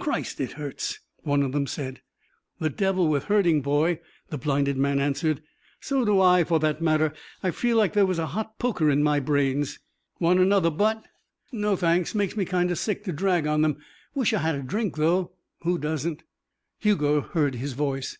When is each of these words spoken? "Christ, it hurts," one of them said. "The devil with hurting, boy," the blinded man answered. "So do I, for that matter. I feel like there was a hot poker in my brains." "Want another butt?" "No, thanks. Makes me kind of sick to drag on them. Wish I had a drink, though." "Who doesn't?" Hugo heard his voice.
"Christ, 0.00 0.40
it 0.40 0.50
hurts," 0.54 0.98
one 1.22 1.40
of 1.44 1.52
them 1.52 1.68
said. 1.68 2.02
"The 2.58 2.68
devil 2.68 3.06
with 3.06 3.26
hurting, 3.26 3.60
boy," 3.62 4.00
the 4.28 4.36
blinded 4.36 4.76
man 4.76 4.98
answered. 4.98 5.40
"So 5.80 6.04
do 6.04 6.20
I, 6.20 6.42
for 6.42 6.58
that 6.58 6.82
matter. 6.82 7.12
I 7.44 7.52
feel 7.52 7.76
like 7.76 7.92
there 7.92 8.04
was 8.04 8.18
a 8.18 8.26
hot 8.26 8.58
poker 8.58 8.90
in 8.90 9.04
my 9.04 9.20
brains." 9.20 9.78
"Want 10.18 10.40
another 10.40 10.70
butt?" 10.70 11.04
"No, 11.52 11.76
thanks. 11.76 12.12
Makes 12.12 12.36
me 12.36 12.44
kind 12.44 12.72
of 12.72 12.78
sick 12.80 13.04
to 13.04 13.12
drag 13.12 13.46
on 13.46 13.62
them. 13.62 13.76
Wish 14.16 14.32
I 14.32 14.38
had 14.38 14.56
a 14.56 14.62
drink, 14.62 14.96
though." 14.96 15.30
"Who 15.60 15.78
doesn't?" 15.78 16.24
Hugo 16.80 17.20
heard 17.20 17.54
his 17.54 17.74
voice. 17.74 18.18